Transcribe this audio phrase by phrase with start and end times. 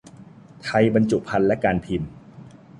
[0.63, 2.11] ไทยบรรจุภัณฑ์และการพิมพ์